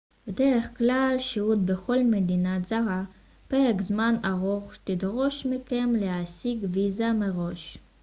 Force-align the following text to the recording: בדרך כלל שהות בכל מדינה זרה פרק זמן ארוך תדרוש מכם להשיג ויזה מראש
בדרך 0.27 0.77
כלל 0.77 1.15
שהות 1.19 1.59
בכל 1.65 1.97
מדינה 2.03 2.57
זרה 2.65 3.03
פרק 3.47 3.81
זמן 3.81 4.15
ארוך 4.25 4.73
תדרוש 4.83 5.45
מכם 5.45 5.93
להשיג 5.99 6.57
ויזה 6.73 7.11
מראש 7.13 7.77